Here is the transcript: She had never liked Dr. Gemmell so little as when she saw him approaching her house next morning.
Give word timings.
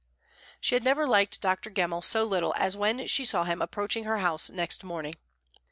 She 0.59 0.73
had 0.73 0.83
never 0.83 1.05
liked 1.05 1.41
Dr. 1.41 1.69
Gemmell 1.69 2.01
so 2.03 2.23
little 2.23 2.55
as 2.57 2.75
when 2.75 3.05
she 3.05 3.23
saw 3.23 3.43
him 3.43 3.61
approaching 3.61 4.05
her 4.05 4.17
house 4.17 4.49
next 4.49 4.83
morning. 4.83 5.13